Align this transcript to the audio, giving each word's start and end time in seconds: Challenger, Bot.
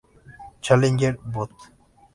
Challenger, 0.63 1.19
Bot. 1.23 1.51